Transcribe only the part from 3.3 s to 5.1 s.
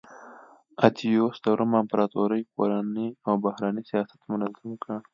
بهرنی سیاست منظم کړ